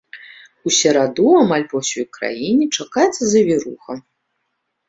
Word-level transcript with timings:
У 0.69 0.71
сераду 0.77 1.27
амаль 1.41 1.67
па 1.73 1.77
ўсёй 1.83 2.05
краіне 2.19 2.65
чакаецца 2.79 3.23
завіруха. 3.35 3.93